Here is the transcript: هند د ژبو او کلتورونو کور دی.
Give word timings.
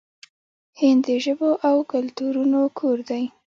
هند 0.79 1.01
د 1.07 1.09
ژبو 1.23 1.49
او 1.67 1.75
کلتورونو 1.91 2.61
کور 2.79 2.97
دی. 3.09 3.23